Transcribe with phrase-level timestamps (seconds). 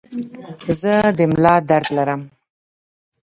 [0.79, 2.21] زه د ملا درد لرم.